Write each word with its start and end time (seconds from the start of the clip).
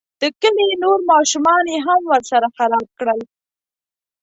د 0.21 0.23
کلي 0.41 0.67
نور 0.83 0.99
ماشومان 1.11 1.63
یې 1.73 1.79
هم 1.87 2.01
ورسره 2.11 2.47
خراب 2.57 2.85
کړل. 2.99 3.19